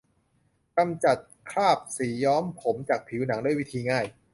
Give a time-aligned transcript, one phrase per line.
[0.77, 1.17] กำจัด
[1.49, 4.05] คราบสีย้อมผมจากผิวหนังด้วยวิธีง่าย